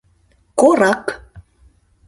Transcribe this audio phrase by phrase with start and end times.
[0.59, 1.05] КОРАК